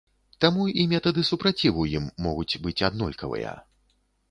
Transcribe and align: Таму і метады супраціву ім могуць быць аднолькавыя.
Таму 0.45 0.63
і 0.83 0.85
метады 0.93 1.21
супраціву 1.31 1.85
ім 1.99 2.09
могуць 2.29 2.59
быць 2.65 2.77
аднолькавыя. 2.91 3.55